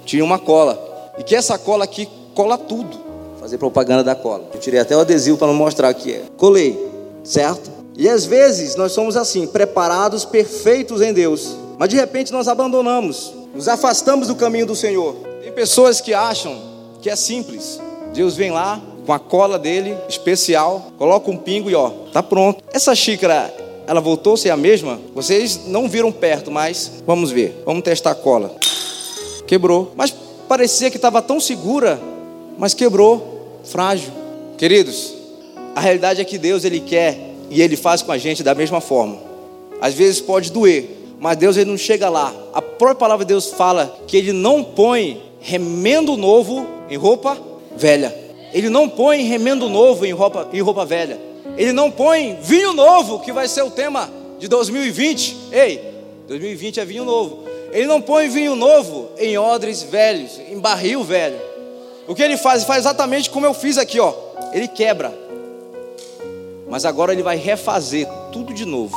[0.04, 0.91] tinha uma cola
[1.22, 2.98] e que essa cola aqui cola tudo.
[3.40, 4.50] Fazer propaganda da cola.
[4.54, 6.24] Eu tirei até o adesivo para não mostrar que é.
[6.36, 6.78] Colei,
[7.24, 7.72] certo?
[7.96, 13.42] E às vezes nós somos assim, preparados, perfeitos em Deus, mas de repente nós abandonamos
[13.54, 15.16] nos afastamos do caminho do Senhor.
[15.42, 16.58] Tem pessoas que acham
[17.02, 17.80] que é simples.
[18.14, 22.64] Deus vem lá com a cola dele especial, coloca um pingo e ó, tá pronto.
[22.72, 23.54] Essa xícara,
[23.88, 25.00] ela voltou a ser a mesma?
[25.14, 27.62] Vocês não viram perto, mas vamos ver.
[27.66, 28.56] Vamos testar a cola.
[29.48, 29.92] Quebrou.
[29.96, 30.14] Mas
[30.52, 31.98] parecia que estava tão segura,
[32.58, 34.12] mas quebrou, frágil.
[34.58, 35.14] Queridos,
[35.74, 37.18] a realidade é que Deus ele quer
[37.50, 39.18] e ele faz com a gente da mesma forma.
[39.80, 40.90] Às vezes pode doer,
[41.22, 42.36] mas Deus ele não chega lá.
[42.52, 47.38] A própria palavra de Deus fala que ele não põe remendo novo em roupa
[47.78, 48.14] velha.
[48.52, 51.18] Ele não põe remendo novo em roupa, em roupa velha.
[51.56, 55.38] Ele não põe vinho novo, que vai ser o tema de 2020.
[55.50, 55.82] Ei,
[56.28, 57.51] 2020 é vinho novo.
[57.72, 61.40] Ele não põe vinho novo em odres velhos, em barril velho.
[62.08, 62.62] O que ele faz?
[62.62, 64.14] Ele faz exatamente como eu fiz aqui, ó.
[64.54, 65.14] Ele quebra.
[66.70, 68.96] Mas agora ele vai refazer tudo de novo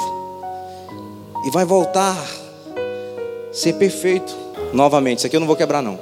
[1.47, 4.35] e vai voltar a ser perfeito
[4.73, 5.19] novamente.
[5.19, 5.99] Isso aqui eu não vou quebrar, não.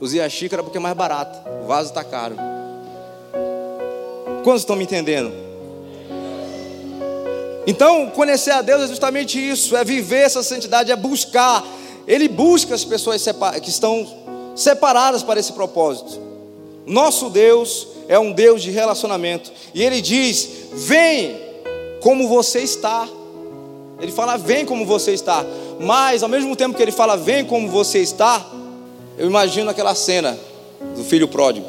[0.00, 2.36] Usei a xícara porque é mais barato, o vaso está caro.
[4.42, 5.32] Quantos estão me entendendo?
[7.66, 11.64] Então, conhecer a Deus é justamente isso: é viver essa santidade, é buscar.
[12.06, 13.24] Ele busca as pessoas
[13.62, 14.06] que estão
[14.54, 16.20] separadas para esse propósito.
[16.86, 21.40] Nosso Deus é um Deus de relacionamento, e Ele diz: Vem
[22.02, 23.08] como você está.
[24.00, 25.46] Ele fala, vem como você está.
[25.78, 28.44] Mas, ao mesmo tempo que ele fala, vem como você está,
[29.16, 30.36] eu imagino aquela cena
[30.96, 31.66] do filho pródigo.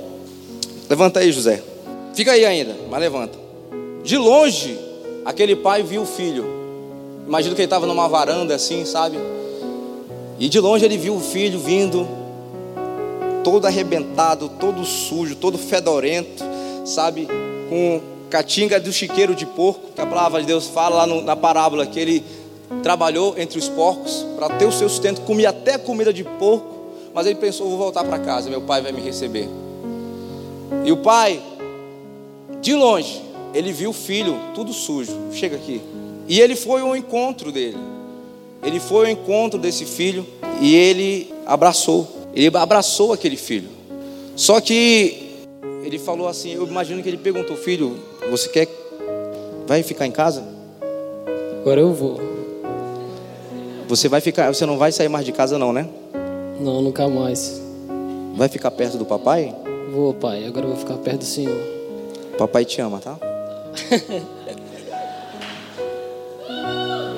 [0.89, 1.61] Levanta aí, José.
[2.15, 3.37] Fica aí ainda, mas levanta.
[4.03, 4.77] De longe,
[5.23, 6.45] aquele pai viu o filho.
[7.27, 9.17] Imagino que ele estava numa varanda assim, sabe?
[10.43, 12.05] E de longe ele viu o filho vindo,
[13.45, 16.43] todo arrebentado, todo sujo, todo fedorento,
[16.83, 17.29] sabe?
[17.69, 21.33] Com catinga do chiqueiro de porco, que a palavra de Deus fala lá no, na
[21.33, 22.25] parábola que ele
[22.83, 27.25] trabalhou entre os porcos para ter o seu sustento, comia até comida de porco, mas
[27.25, 29.47] ele pensou: vou voltar para casa, meu pai vai me receber.
[30.83, 31.41] E o pai,
[32.59, 33.21] de longe,
[33.53, 35.81] ele viu o filho tudo sujo, chega aqui,
[36.27, 37.92] e ele foi ao encontro dele.
[38.63, 40.25] Ele foi ao encontro desse filho
[40.61, 42.07] e ele abraçou.
[42.33, 43.69] Ele abraçou aquele filho.
[44.35, 45.29] Só que
[45.83, 47.99] ele falou assim, eu imagino que ele perguntou, filho,
[48.29, 48.67] você quer
[49.67, 50.43] vai ficar em casa?
[51.61, 52.19] Agora eu vou.
[53.87, 55.87] Você vai ficar, você não vai sair mais de casa não, né?
[56.59, 57.61] Não, nunca mais.
[58.35, 59.55] Vai ficar perto do papai?
[59.91, 60.45] Vou, pai.
[60.45, 61.57] Agora eu vou ficar perto do Senhor.
[62.37, 63.17] Papai te ama, tá?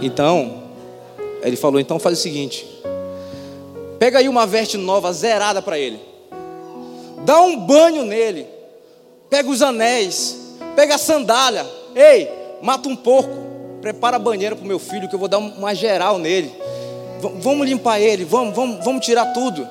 [0.02, 0.65] então,
[1.48, 2.66] ele falou, então faz o seguinte:
[4.00, 6.00] Pega aí uma veste nova, zerada para ele.
[7.24, 8.48] Dá um banho nele.
[9.30, 11.66] Pega os anéis, Pega a sandália.
[11.96, 12.30] Ei,
[12.62, 13.46] mata um porco.
[13.82, 16.52] Prepara a banheira para o meu filho, que eu vou dar uma geral nele.
[17.22, 19.66] V vamos limpar ele, vamos, vamos, vamos tirar tudo.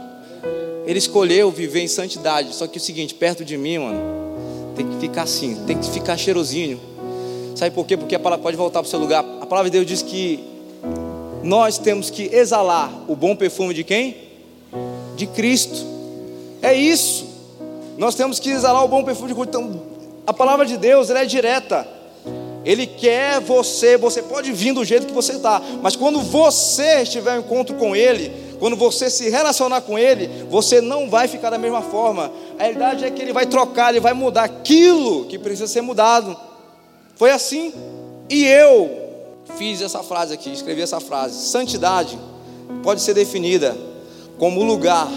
[0.86, 2.54] Ele escolheu viver em santidade.
[2.54, 4.00] Só que é o seguinte, perto de mim, mano,
[4.76, 6.80] tem que ficar assim, tem que ficar cheirosinho.
[7.54, 7.96] Sabe por quê?
[7.96, 9.24] Porque a palavra pode voltar para o seu lugar.
[9.40, 10.53] A palavra de Deus diz que
[11.44, 14.16] nós temos que exalar o bom perfume de quem?
[15.14, 15.76] De Cristo.
[16.62, 17.26] É isso.
[17.98, 19.50] Nós temos que exalar o bom perfume de Cristo.
[19.50, 19.82] Então,
[20.26, 21.86] a palavra de Deus é direta.
[22.64, 27.36] Ele quer você, você pode vir do jeito que você está, mas quando você estiver
[27.36, 31.58] em encontro com Ele, quando você se relacionar com Ele, você não vai ficar da
[31.58, 32.32] mesma forma.
[32.58, 36.34] A realidade é que Ele vai trocar, Ele vai mudar aquilo que precisa ser mudado.
[37.16, 37.74] Foi assim.
[38.30, 39.03] E eu
[39.56, 41.46] fiz essa frase aqui, escrevi essa frase.
[41.48, 42.18] Santidade
[42.82, 43.76] pode ser definida
[44.38, 45.08] como o lugar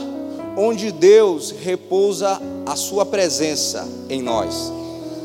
[0.55, 4.71] onde Deus repousa a sua presença em nós.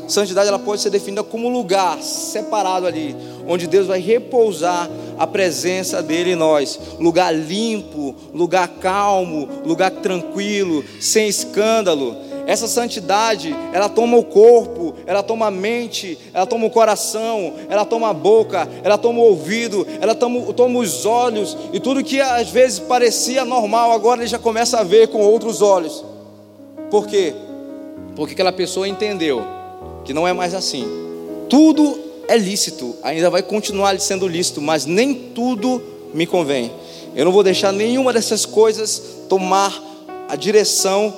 [0.07, 3.15] Santidade ela pode ser definida como lugar separado ali,
[3.47, 6.79] onde Deus vai repousar a presença dele em nós.
[6.99, 12.15] Lugar limpo, lugar calmo, lugar tranquilo, sem escândalo.
[12.45, 17.85] Essa santidade, ela toma o corpo, ela toma a mente, ela toma o coração, ela
[17.85, 22.19] toma a boca, ela toma o ouvido, ela toma, toma os olhos, e tudo que
[22.19, 26.03] às vezes parecia normal, agora ele já começa a ver com outros olhos.
[26.91, 27.33] Por quê?
[28.15, 29.41] Porque aquela pessoa entendeu
[30.03, 30.85] que não é mais assim.
[31.49, 35.81] Tudo é lícito, ainda vai continuar sendo lícito, mas nem tudo
[36.13, 36.71] me convém.
[37.15, 39.81] Eu não vou deixar nenhuma dessas coisas tomar
[40.27, 41.13] a direção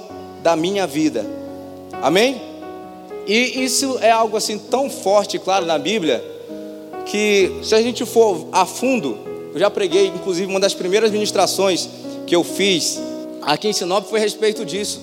[0.45, 1.25] da minha vida.
[2.03, 2.39] Amém?
[3.25, 6.23] E isso é algo assim tão forte, claro, na Bíblia,
[7.07, 9.17] que se a gente for a fundo,
[9.55, 11.89] eu já preguei, inclusive uma das primeiras ministrações
[12.27, 13.01] que eu fiz
[13.41, 15.01] aqui em Sinop foi a respeito disso.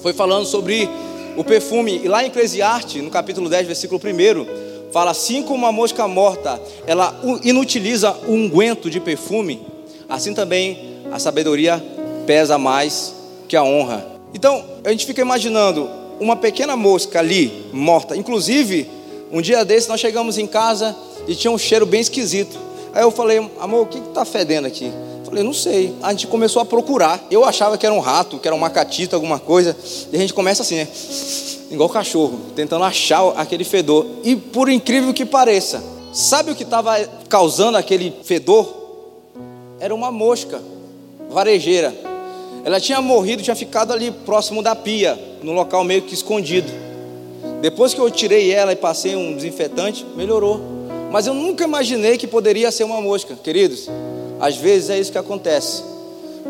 [0.00, 0.88] Foi falando sobre
[1.36, 2.00] o perfume.
[2.04, 6.62] E lá em Eclesiastes, no capítulo 10, versículo 1, fala assim como uma mosca morta,
[6.86, 9.60] ela inutiliza o unguento de perfume,
[10.08, 11.82] assim também a sabedoria
[12.28, 13.12] pesa mais
[13.48, 14.11] que a honra.
[14.34, 15.88] Então, a gente fica imaginando
[16.20, 18.16] uma pequena mosca ali, morta.
[18.16, 18.88] Inclusive,
[19.30, 22.58] um dia desse nós chegamos em casa e tinha um cheiro bem esquisito.
[22.94, 24.92] Aí eu falei, amor, o que está fedendo aqui?
[25.24, 25.94] Falei, não sei.
[26.02, 27.24] A gente começou a procurar.
[27.30, 29.74] Eu achava que era um rato, que era uma catita, alguma coisa.
[30.12, 30.88] E a gente começa assim, né?
[31.70, 34.04] Igual cachorro, tentando achar aquele fedor.
[34.22, 36.98] E por incrível que pareça, sabe o que estava
[37.30, 38.68] causando aquele fedor?
[39.80, 40.60] Era uma mosca
[41.30, 42.11] varejeira.
[42.64, 46.70] Ela tinha morrido, tinha ficado ali próximo da pia, no local meio que escondido.
[47.60, 50.60] Depois que eu tirei ela e passei um desinfetante, melhorou.
[51.10, 53.88] Mas eu nunca imaginei que poderia ser uma mosca, queridos.
[54.40, 55.91] Às vezes é isso que acontece.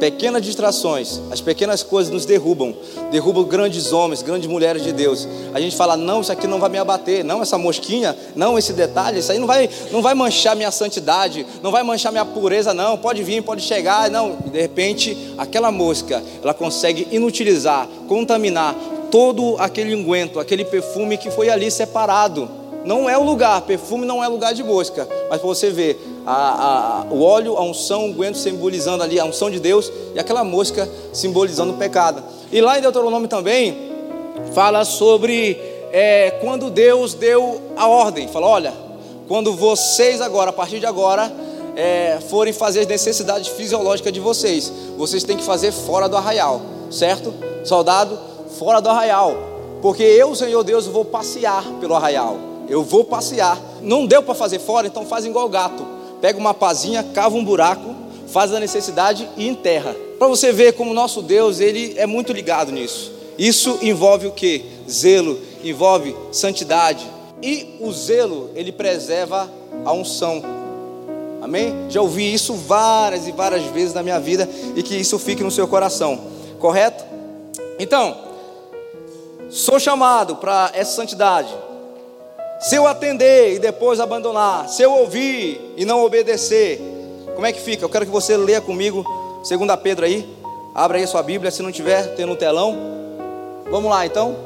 [0.02, 2.74] Pequenas distrações, as pequenas coisas nos derrubam,
[3.12, 5.28] derrubam grandes homens, grandes mulheres de Deus.
[5.54, 8.72] A gente fala: não, isso aqui não vai me abater, não, essa mosquinha, não, esse
[8.72, 12.74] detalhe, isso aí não vai, não vai manchar minha santidade, não vai manchar minha pureza,
[12.74, 12.98] não.
[12.98, 14.38] Pode vir, pode chegar, não.
[14.50, 18.74] De repente, aquela mosca, ela consegue inutilizar, contaminar
[19.08, 22.50] todo aquele unguento, aquele perfume que foi ali separado.
[22.84, 27.02] Não é o lugar, perfume não é lugar de mosca, mas para você ver, a,
[27.02, 30.44] a, o óleo, a unção, o unguento simbolizando ali a unção de Deus e aquela
[30.44, 32.22] mosca simbolizando o pecado.
[32.50, 33.90] E lá em Deuteronômio também
[34.54, 35.58] fala sobre
[35.92, 38.72] é, quando Deus deu a ordem, fala, olha,
[39.28, 41.32] quando vocês agora, a partir de agora,
[41.74, 46.60] é, forem fazer as necessidades fisiológicas de vocês, vocês têm que fazer fora do arraial,
[46.90, 47.32] certo?
[47.64, 48.18] Soldado,
[48.58, 49.34] fora do arraial,
[49.80, 52.36] porque eu, Senhor Deus, vou passear pelo arraial.
[52.68, 53.58] Eu vou passear.
[53.82, 57.96] Não deu para fazer fora, então faz igual gato pega uma pazinha, cava um buraco,
[58.28, 59.94] faz a necessidade e enterra.
[60.20, 63.12] Para você ver como nosso Deus, ele é muito ligado nisso.
[63.36, 64.64] Isso envolve o que?
[64.88, 67.04] Zelo, envolve santidade.
[67.42, 69.50] E o zelo, ele preserva
[69.84, 70.40] a unção.
[71.42, 71.74] Amém?
[71.90, 75.50] Já ouvi isso várias e várias vezes na minha vida e que isso fique no
[75.50, 76.20] seu coração.
[76.60, 77.04] Correto?
[77.80, 78.16] Então,
[79.50, 81.52] sou chamado para essa santidade.
[82.62, 86.80] Se eu atender e depois abandonar, se eu ouvir e não obedecer,
[87.34, 87.84] como é que fica?
[87.84, 89.04] Eu quero que você leia comigo
[89.48, 90.32] 2 Pedro aí.
[90.72, 92.78] Abra aí a sua Bíblia, se não tiver, tem no telão.
[93.68, 94.36] Vamos lá então.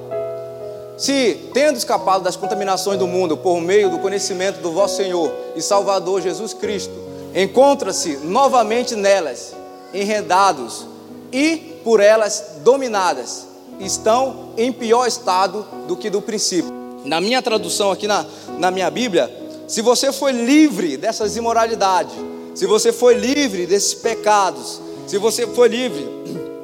[0.96, 5.60] Se, tendo escapado das contaminações do mundo por meio do conhecimento do vosso Senhor e
[5.60, 6.94] Salvador Jesus Cristo,
[7.34, 9.54] encontra-se novamente nelas,
[9.92, 10.86] enredados
[11.30, 13.46] e por elas dominadas,
[13.78, 16.85] estão em pior estado do que do princípio.
[17.06, 18.26] Na minha tradução aqui na,
[18.58, 19.32] na minha Bíblia,
[19.68, 22.12] se você foi livre dessas imoralidades,
[22.54, 26.04] se você foi livre desses pecados, se você foi livre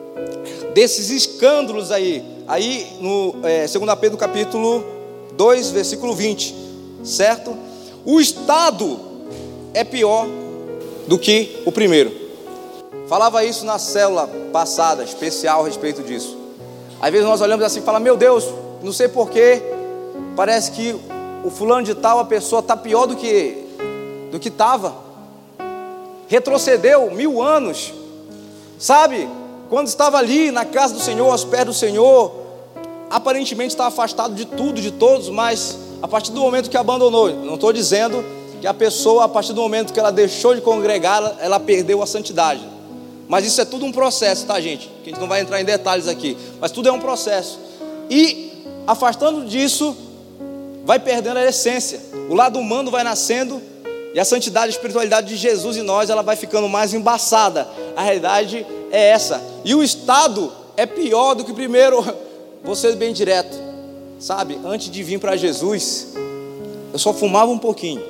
[0.75, 4.85] desses escândalos aí, aí no é, 2 Pedro capítulo
[5.37, 6.55] 2, versículo 20,
[7.05, 7.57] certo?
[8.05, 8.99] O estado
[9.73, 10.27] é pior
[11.07, 12.13] do que o primeiro.
[13.09, 16.37] Falava isso na célula passada, especial a respeito disso.
[17.01, 18.45] Às vezes nós olhamos assim e falamos, meu Deus,
[18.83, 19.63] não sei porquê,
[20.37, 20.95] parece que
[21.45, 23.63] o fulano de tal, a pessoa está pior do que
[24.31, 24.95] do que estava.
[26.27, 27.93] Retrocedeu mil anos.
[28.79, 29.29] Sabe?
[29.69, 32.33] Quando estava ali na casa do Senhor, aos pés do Senhor,
[33.11, 37.55] aparentemente está afastado de tudo, de todos, mas a partir do momento que abandonou, não
[37.55, 38.25] estou dizendo
[38.61, 42.07] que a pessoa, a partir do momento que ela deixou de congregar, ela perdeu a
[42.07, 42.63] santidade.
[43.29, 44.89] Mas isso é tudo um processo, tá, gente?
[45.03, 47.59] Que a gente não vai entrar em detalhes aqui, mas tudo é um processo.
[48.11, 49.97] E afastando disso,
[50.85, 52.01] vai perdendo a essência.
[52.29, 53.61] O lado humano vai nascendo
[54.15, 57.67] e a santidade, a espiritualidade de Jesus em nós, ela vai ficando mais embaçada.
[57.97, 59.43] A realidade é essa.
[59.65, 62.05] E o estado é pior do que primeiro.
[62.75, 63.57] Ser bem direto.
[64.21, 66.09] Sabe, antes de vir para Jesus,
[66.93, 68.03] eu só fumava um pouquinho.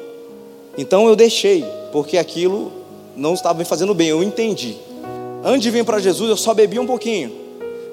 [0.77, 2.71] Então eu deixei, porque aquilo
[3.17, 4.77] não estava me fazendo bem, eu entendi.
[5.43, 7.33] Antes de vir para Jesus, eu só bebia um pouquinho.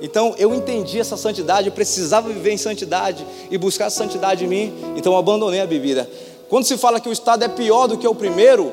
[0.02, 4.74] Então eu entendi essa santidade, eu precisava viver em santidade e buscar santidade em mim,
[4.96, 6.10] então eu abandonei a bebida.
[6.48, 8.72] Quando se fala que o estado é pior do que o primeiro,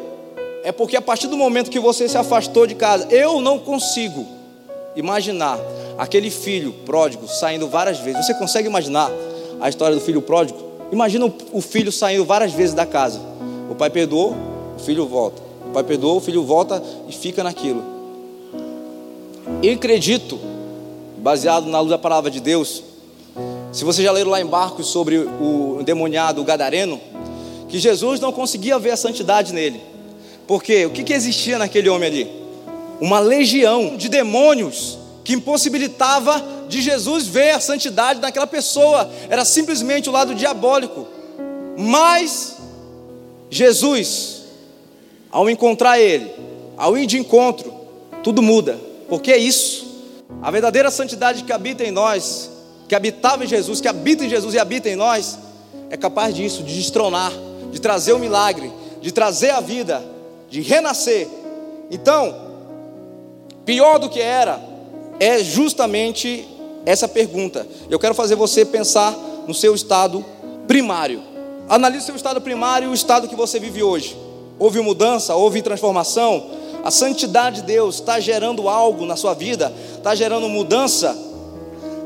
[0.65, 4.27] é porque a partir do momento que você se afastou de casa, eu não consigo
[4.95, 5.59] imaginar
[5.99, 8.25] aquele filho pródigo saindo várias vezes.
[8.25, 9.11] Você consegue imaginar
[9.61, 10.59] a história do filho pródigo?
[10.91, 13.21] Imagina o filho saindo várias vezes da casa.
[13.71, 14.35] O pai perdoou,
[14.77, 15.43] o filho volta.
[15.69, 17.83] O pai perdoou, o filho volta e fica naquilo.
[19.63, 20.39] Eu acredito
[21.19, 22.83] baseado na luz da palavra de Deus.
[23.73, 27.01] Se você já leram lá em Barcos sobre o endemoniado Gadareno,
[27.69, 29.81] que Jesus não conseguia ver a santidade nele.
[30.47, 32.31] Porque o que, que existia naquele homem ali?
[33.01, 39.11] Uma legião de demônios que impossibilitava de Jesus ver a santidade naquela pessoa.
[39.29, 41.07] Era simplesmente o lado diabólico.
[41.77, 42.57] Mas
[43.51, 44.43] Jesus,
[45.31, 46.31] ao encontrar ele,
[46.77, 47.73] ao ir de encontro,
[48.23, 48.79] tudo muda.
[49.09, 49.86] Porque é isso.
[50.43, 52.51] A verdadeira santidade que habita em nós,
[52.89, 55.39] que habitava em Jesus, que habita em Jesus e habita em nós,
[55.91, 57.33] é capaz disso, de destronar,
[57.71, 60.05] de trazer o milagre, de trazer a vida,
[60.49, 61.29] de renascer.
[61.91, 62.35] Então,
[63.65, 64.61] pior do que era,
[65.19, 66.47] é justamente
[66.85, 67.67] essa pergunta.
[67.91, 70.25] Eu quero fazer você pensar no seu estado
[70.67, 71.23] primário.
[71.69, 74.17] Analise o seu estado primário e o estado que você vive hoje.
[74.59, 76.51] Houve mudança, houve transformação,
[76.87, 81.19] a santidade de Deus está gerando algo na sua vida, está gerando mudança.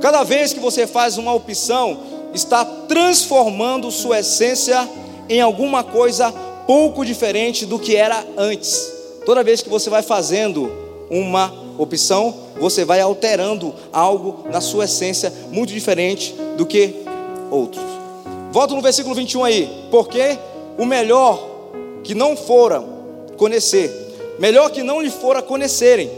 [0.00, 2.00] Cada vez que você faz uma opção,
[2.32, 4.88] está transformando sua essência
[5.28, 6.32] em alguma coisa
[6.66, 8.90] pouco diferente do que era antes.
[9.26, 10.72] Toda vez que você vai fazendo
[11.10, 17.04] uma opção, você vai alterando algo na sua essência muito diferente do que
[17.50, 17.84] outros.
[18.50, 19.86] Volto no versículo 21 aí.
[19.90, 20.38] Porque
[20.78, 21.38] o melhor
[22.02, 22.82] que não fora
[23.36, 24.09] conhecer
[24.40, 26.10] melhor que não lhe fora conhecerem,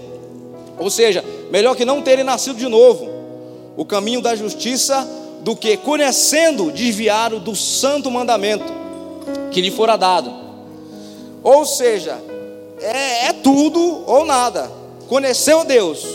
[0.79, 3.11] ou seja, melhor que não terem nascido de novo,
[3.77, 5.07] o caminho da justiça,
[5.41, 8.73] do que conhecendo desviaram do santo mandamento
[9.51, 10.33] que lhe fora dado.
[11.43, 12.17] Ou seja,
[12.81, 14.71] é, é tudo ou nada.
[15.09, 16.07] Conheceu Deus,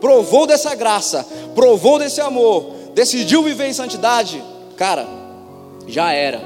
[0.00, 4.42] provou dessa graça, provou desse amor, decidiu viver em santidade,
[4.76, 5.06] cara,
[5.86, 6.42] já era.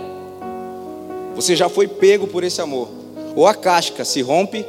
[1.34, 2.88] Você já foi pego por esse amor.
[3.34, 4.64] Ou a casca se rompe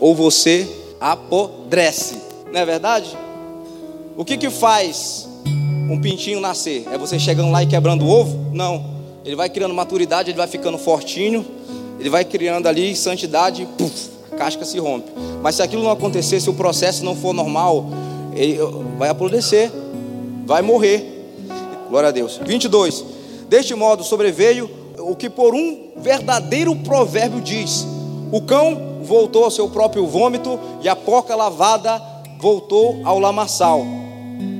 [0.00, 0.68] ou você
[1.00, 2.16] apodrece.
[2.52, 3.16] Não é verdade?
[4.16, 5.28] O que que faz
[5.90, 6.84] um pintinho nascer?
[6.90, 8.50] É você chegando lá e quebrando o ovo?
[8.52, 8.96] Não.
[9.24, 11.44] Ele vai criando maturidade, ele vai ficando fortinho,
[11.98, 15.10] ele vai criando ali santidade, puff, a casca se rompe.
[15.42, 17.86] Mas se aquilo não acontecer, se o processo não for normal,
[18.34, 18.58] ele
[18.98, 19.70] vai apodrecer,
[20.44, 21.32] vai morrer.
[21.88, 22.40] Glória a Deus.
[22.44, 23.04] 22.
[23.48, 27.86] Deste modo sobreveio o que por um verdadeiro provérbio diz:
[28.32, 32.02] o cão voltou ao seu próprio vômito e a porca lavada
[32.38, 33.82] voltou ao lamaçal.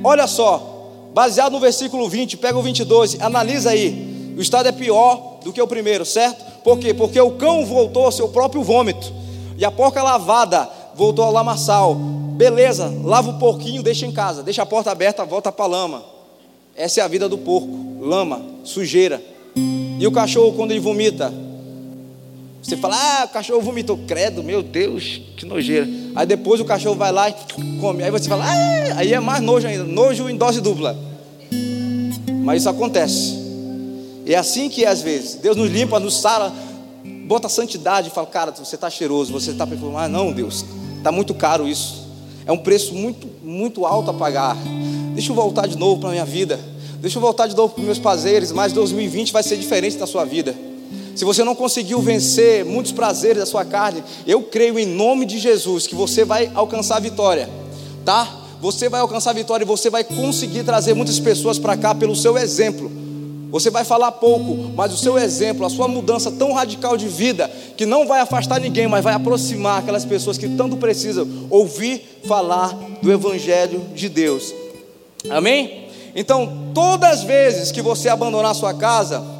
[0.03, 4.33] Olha só, baseado no versículo 20, pega o 22, analisa aí.
[4.35, 6.43] O estado é pior do que o primeiro, certo?
[6.63, 6.93] Por quê?
[6.93, 9.13] Porque o cão voltou ao seu próprio vômito
[9.57, 11.95] e a porca lavada voltou ao lamaçal.
[11.95, 16.03] Beleza, lava o porquinho, deixa em casa, deixa a porta aberta, volta para a lama.
[16.75, 19.21] Essa é a vida do porco, lama, sujeira.
[19.99, 21.33] E o cachorro quando ele vomita,
[22.67, 25.87] você fala, ah, o cachorro vomitou, credo, meu Deus, que nojeira.
[26.13, 27.35] Aí depois o cachorro vai lá e
[27.79, 28.03] come.
[28.03, 30.93] Aí você fala, ah, aí é mais nojo ainda, nojo em dose dupla.
[32.43, 33.37] Mas isso acontece.
[34.25, 35.35] E é assim que é às vezes.
[35.35, 36.51] Deus nos limpa, nos sara,
[37.25, 40.03] bota santidade e fala, cara, você está cheiroso, você está perfumado.
[40.03, 40.65] Ah, não, Deus,
[40.97, 42.05] está muito caro isso.
[42.45, 44.57] É um preço muito, muito alto a pagar.
[45.13, 46.59] Deixa eu voltar de novo para a minha vida.
[46.99, 50.05] Deixa eu voltar de novo para os meus prazeres, mas 2020 vai ser diferente na
[50.05, 50.53] sua vida.
[51.17, 55.39] Se você não conseguiu vencer muitos prazeres da sua carne, eu creio em nome de
[55.39, 57.49] Jesus que você vai alcançar a vitória,
[58.05, 58.31] tá?
[58.61, 62.15] Você vai alcançar a vitória e você vai conseguir trazer muitas pessoas para cá pelo
[62.15, 62.91] seu exemplo.
[63.49, 67.49] Você vai falar pouco, mas o seu exemplo, a sua mudança tão radical de vida,
[67.75, 72.77] que não vai afastar ninguém, mas vai aproximar aquelas pessoas que tanto precisam ouvir falar
[73.01, 74.53] do Evangelho de Deus.
[75.31, 75.87] Amém?
[76.15, 79.36] Então, todas as vezes que você abandonar sua casa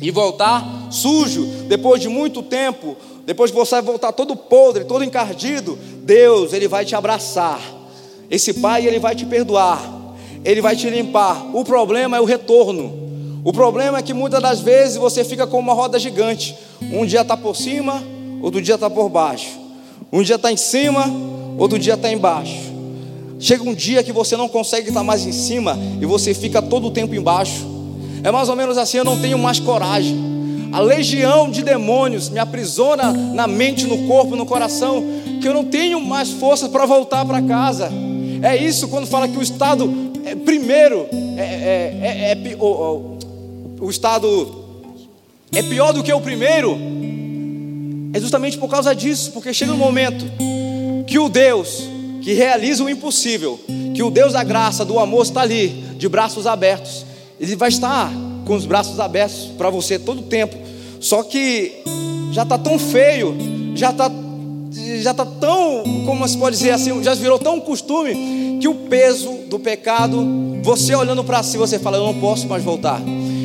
[0.00, 2.96] e voltar sujo, depois de muito tempo,
[3.26, 7.60] depois que você voltar todo podre, todo encardido, Deus, Ele vai te abraçar.
[8.30, 9.82] Esse Pai, Ele vai te perdoar,
[10.44, 11.54] Ele vai te limpar.
[11.54, 13.08] O problema é o retorno.
[13.44, 16.56] O problema é que muitas das vezes você fica com uma roda gigante.
[16.92, 18.02] Um dia está por cima,
[18.42, 19.58] outro dia está por baixo.
[20.12, 21.04] Um dia está em cima,
[21.58, 22.72] outro dia está embaixo.
[23.38, 26.88] Chega um dia que você não consegue estar mais em cima e você fica todo
[26.88, 27.77] o tempo embaixo.
[28.22, 30.16] É mais ou menos assim: eu não tenho mais coragem.
[30.72, 35.02] A legião de demônios me aprisiona na mente, no corpo, no coração,
[35.40, 37.90] que eu não tenho mais força para voltar para casa.
[38.42, 39.90] É isso quando fala que o Estado,
[40.24, 41.06] é, primeiro,
[41.36, 43.16] é, é, é, é o,
[43.80, 44.66] o estado
[45.52, 46.78] é pior do que o primeiro,
[48.12, 50.24] é justamente por causa disso, porque chega um momento
[51.06, 51.88] que o Deus
[52.20, 53.58] que realiza o impossível,
[53.94, 57.06] que o Deus da graça, do amor está ali, de braços abertos,
[57.40, 58.10] ele vai estar
[58.44, 60.56] com os braços abertos para você todo o tempo.
[61.00, 61.82] Só que
[62.32, 63.36] já está tão feio,
[63.74, 64.10] já está
[65.02, 69.30] já está tão, como se pode dizer assim, já virou tão costume que o peso
[69.48, 70.24] do pecado,
[70.62, 73.00] você olhando para si, você fala, eu não posso mais voltar.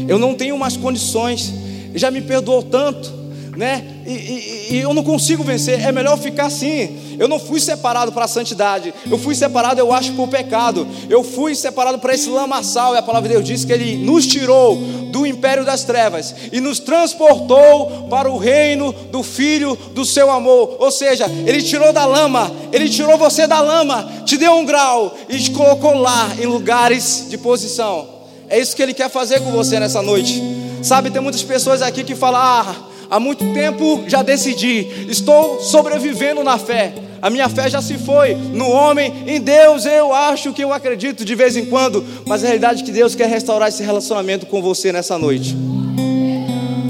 [0.08, 1.54] Eu não tenho mais condições,
[1.96, 3.12] já me perdoou tanto,
[3.56, 3.86] né?
[4.06, 7.16] E, e, e, eu não consigo vencer, é melhor ficar assim.
[7.20, 10.88] Eu não fui separado para a santidade, eu fui separado, eu acho, por pecado.
[11.10, 14.26] Eu fui separado para esse lamaçal, e a palavra de Deus diz que Ele nos
[14.26, 14.76] tirou
[15.12, 20.78] do império das trevas e nos transportou para o reino do Filho do seu amor.
[20.80, 25.16] Ou seja, Ele tirou da lama, Ele tirou você da lama, te deu um grau
[25.30, 28.08] e te colocou lá em lugares de posição.
[28.50, 30.42] É isso que Ele quer fazer com você nessa noite.
[30.82, 32.76] Sabe, tem muitas pessoas aqui que falam: ah,
[33.14, 36.92] há muito tempo já decidi, estou sobrevivendo na fé.
[37.22, 41.24] A minha fé já se foi no homem, em Deus eu acho que eu acredito
[41.24, 44.64] de vez em quando, mas a realidade é que Deus quer restaurar esse relacionamento com
[44.64, 45.56] você nessa noite.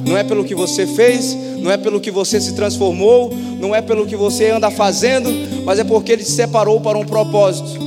[0.07, 3.82] Não é pelo que você fez, não é pelo que você se transformou, não é
[3.82, 5.30] pelo que você anda fazendo,
[5.65, 7.84] mas é porque Ele te separou para um propósito.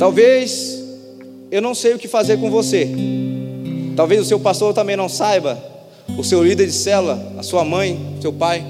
[0.00, 0.82] Talvez
[1.48, 2.90] eu não sei o que fazer com você.
[3.96, 5.58] Talvez o seu pastor também não saiba,
[6.18, 8.62] o seu líder de cela, a sua mãe, seu pai.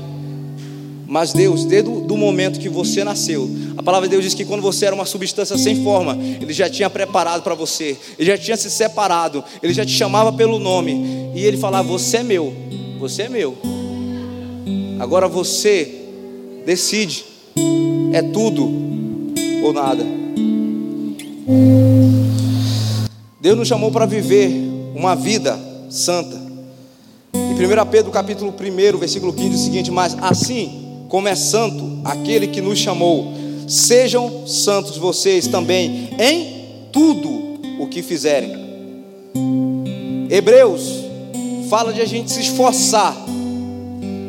[1.05, 4.62] Mas Deus, desde o momento que você nasceu, a palavra de Deus diz que quando
[4.62, 8.57] você era uma substância sem forma, Ele já tinha preparado para você, Ele já tinha
[8.57, 12.55] se separado, Ele já te chamava pelo nome, e Ele falava: Você é meu,
[12.99, 13.57] você é meu.
[15.01, 16.03] Agora você
[16.64, 17.24] decide,
[18.12, 18.62] é tudo
[19.62, 20.05] ou nada.
[23.41, 25.59] Deus nos chamou para viver uma vida
[25.90, 26.34] santa.
[27.34, 32.49] Em 1 Pedro capítulo 1, versículo 15, o seguinte, mas assim como é santo aquele
[32.49, 33.32] que nos chamou,
[33.68, 37.28] sejam santos vocês também em tudo
[37.78, 38.57] o que fizerem.
[40.30, 41.05] Hebreus
[41.68, 43.14] fala de a gente se esforçar.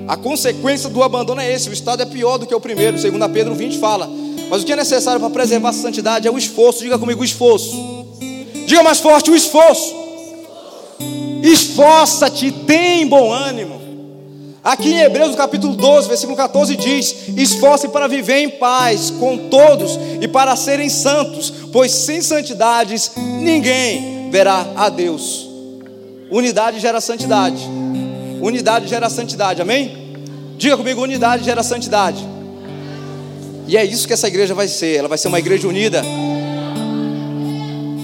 [0.06, 3.00] A consequência do abandono é esse, o estado é pior do que o primeiro.
[3.00, 4.10] 2 Pedro 20 fala:
[4.50, 6.84] mas o que é necessário para preservar a santidade é o esforço.
[6.84, 8.06] Diga comigo, o esforço.
[8.66, 10.07] Diga mais forte, o esforço.
[11.48, 13.78] Esforça-te, tem bom ânimo.
[14.62, 19.98] Aqui em Hebreus capítulo 12, versículo 14 diz: Esforce para viver em paz com todos
[20.20, 25.48] e para serem santos, pois sem santidades ninguém verá a Deus.
[26.30, 27.64] Unidade gera santidade.
[28.42, 30.18] Unidade gera santidade, amém?
[30.58, 32.28] Diga comigo: unidade gera santidade.
[33.70, 34.98] E é isso que essa igreja vai ser.
[34.98, 36.04] Ela vai ser uma igreja unida.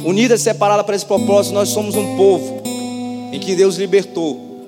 [0.06, 2.72] Unida e separada para esse propósito, nós somos um povo
[3.34, 4.67] em que Deus libertou.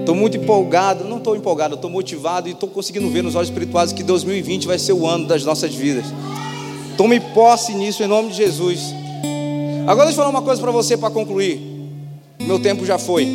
[0.00, 3.92] Estou muito empolgado, não estou empolgado, estou motivado e estou conseguindo ver nos olhos espirituais
[3.92, 6.04] que 2020 vai ser o ano das nossas vidas.
[6.96, 8.92] Tome posse nisso em nome de Jesus.
[9.86, 11.60] Agora deixa eu falar uma coisa para você para concluir.
[12.38, 13.26] Meu tempo já foi.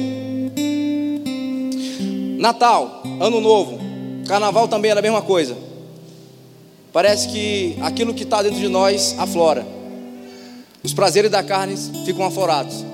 [2.38, 3.80] Natal, Ano Novo,
[4.28, 5.66] Carnaval também era a mesma coisa
[6.96, 9.68] parece que aquilo que está dentro de nós aflora.
[10.82, 11.76] Os prazeres da carne
[12.06, 12.86] ficam aflorados.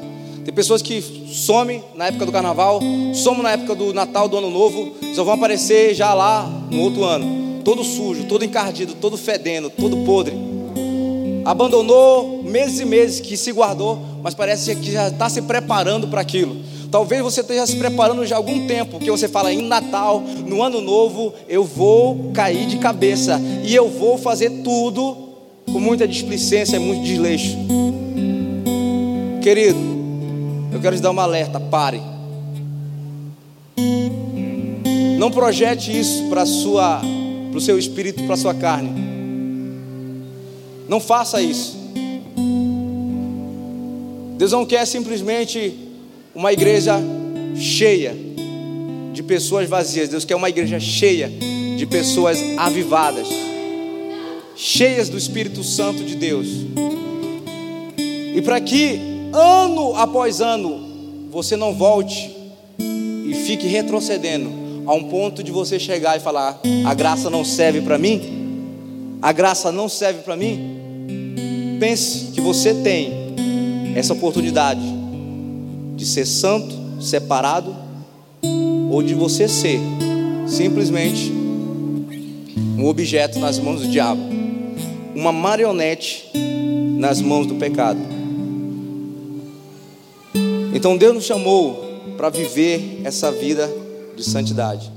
[0.43, 2.79] Tem pessoas que somem na época do carnaval,
[3.13, 7.03] somem na época do Natal, do Ano Novo, só vão aparecer já lá no outro
[7.03, 10.35] ano, todo sujo, todo encardido, todo fedendo, todo podre.
[11.45, 16.21] abandonou meses e meses, que se guardou, mas parece que já está se preparando para
[16.21, 16.55] aquilo.
[16.91, 20.61] Talvez você esteja se preparando já há algum tempo, que você fala em Natal, no
[20.61, 25.29] Ano Novo, eu vou cair de cabeça e eu vou fazer tudo
[25.71, 27.57] com muita displicência e muito desleixo.
[29.41, 29.90] Querido,
[30.71, 32.01] eu quero te dar uma alerta: pare.
[35.17, 38.89] Não projete isso para o seu espírito, para a sua carne.
[40.89, 41.77] Não faça isso.
[44.37, 45.77] Deus não quer simplesmente
[46.33, 46.99] uma igreja
[47.55, 48.15] cheia
[49.13, 50.09] de pessoas vazias.
[50.09, 51.29] Deus quer uma igreja cheia
[51.77, 53.27] de pessoas avivadas,
[54.55, 56.47] cheias do Espírito Santo de Deus.
[58.35, 62.35] E para que ano após ano você não volte
[62.77, 64.49] e fique retrocedendo
[64.85, 69.31] a um ponto de você chegar e falar: a graça não serve para mim, a
[69.31, 71.77] graça não serve para mim.
[71.79, 73.11] Pense que você tem
[73.95, 74.81] essa oportunidade
[75.95, 77.75] de ser santo, separado,
[78.91, 79.79] ou de você ser
[80.47, 81.31] simplesmente
[82.77, 84.21] um objeto nas mãos do diabo,
[85.15, 86.29] uma marionete
[86.97, 88.10] nas mãos do pecado.
[90.81, 91.85] Então Deus nos chamou
[92.17, 93.71] para viver essa vida
[94.15, 94.91] de santidade.